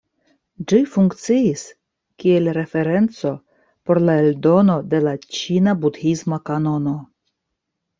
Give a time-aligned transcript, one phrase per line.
[0.69, 1.65] Ĝi funkciis
[2.23, 3.35] kiel referenco
[3.91, 7.01] por la eldono de la ĉina budhisma kanono.